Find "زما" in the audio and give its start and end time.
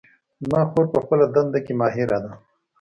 0.45-0.61